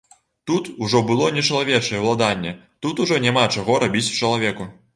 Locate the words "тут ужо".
0.49-1.01, 2.85-3.23